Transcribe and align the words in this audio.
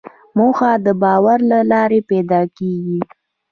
موخه 0.37 0.71
د 0.85 0.87
باور 1.01 1.39
له 1.51 1.59
لارې 1.71 1.99
پیدا 2.09 2.41
کېږي. 2.57 2.99